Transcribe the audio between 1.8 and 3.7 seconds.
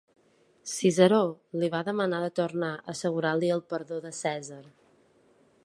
demanar de tornar assegurant-li el